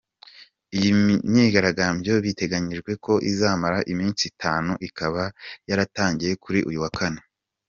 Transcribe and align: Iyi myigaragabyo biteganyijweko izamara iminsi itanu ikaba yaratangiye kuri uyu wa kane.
Iyi 0.77 0.89
myigaragabyo 1.31 2.13
biteganyijweko 2.25 3.11
izamara 3.31 3.79
iminsi 3.93 4.23
itanu 4.31 4.71
ikaba 4.87 5.23
yaratangiye 5.69 6.33
kuri 6.43 6.59
uyu 6.71 6.79
wa 6.85 6.91
kane. 6.99 7.21